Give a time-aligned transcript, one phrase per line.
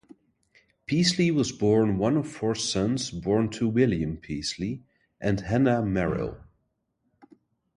[0.87, 4.81] Peasley was born one of four sons born to William Peasley
[5.19, 6.39] and Hanna Merrill.